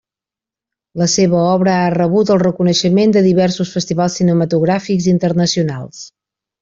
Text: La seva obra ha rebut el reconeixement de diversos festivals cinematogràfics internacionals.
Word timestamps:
La 1.01 1.07
seva 1.15 1.41
obra 1.49 1.75
ha 1.81 1.91
rebut 1.95 2.33
el 2.35 2.41
reconeixement 2.45 3.13
de 3.17 3.23
diversos 3.29 3.75
festivals 3.77 4.17
cinematogràfics 4.21 5.11
internacionals. 5.13 6.01